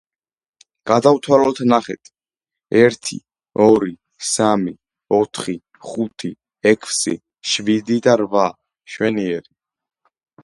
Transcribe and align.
გადავთვალოთ, 0.91 1.59
ნახეთ: 1.71 2.09
ერთი, 2.79 3.17
ორი, 3.65 3.91
სამი, 4.31 4.73
ოთხი, 5.19 5.55
ხუთი, 5.91 6.31
ექვსი, 6.71 7.15
შვიდი 7.51 7.99
და 8.07 8.15
რვა. 8.25 8.47
მშვენიერი. 8.89 9.53